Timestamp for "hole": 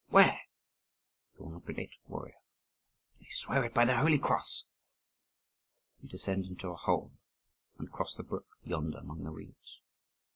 6.75-7.11